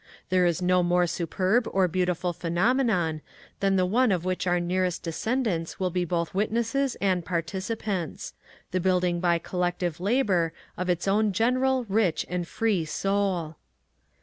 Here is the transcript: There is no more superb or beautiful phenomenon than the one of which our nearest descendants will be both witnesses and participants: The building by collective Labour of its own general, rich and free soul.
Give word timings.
There 0.29 0.47
is 0.47 0.63
no 0.63 0.81
more 0.81 1.05
superb 1.05 1.67
or 1.69 1.87
beautiful 1.87 2.33
phenomenon 2.33 3.21
than 3.59 3.75
the 3.75 3.85
one 3.85 4.11
of 4.11 4.25
which 4.25 4.47
our 4.47 4.59
nearest 4.59 5.03
descendants 5.03 5.79
will 5.79 5.91
be 5.91 6.05
both 6.05 6.33
witnesses 6.33 6.97
and 6.99 7.23
participants: 7.23 8.33
The 8.71 8.79
building 8.79 9.19
by 9.19 9.37
collective 9.37 9.99
Labour 9.99 10.53
of 10.75 10.89
its 10.89 11.07
own 11.07 11.33
general, 11.33 11.83
rich 11.83 12.25
and 12.29 12.47
free 12.47 12.83
soul. 12.83 13.57